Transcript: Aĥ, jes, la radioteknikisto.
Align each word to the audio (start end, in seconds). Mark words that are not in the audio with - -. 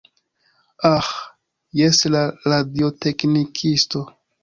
Aĥ, 0.91 1.09
jes, 1.81 2.01
la 2.17 2.25
radioteknikisto. 2.49 4.07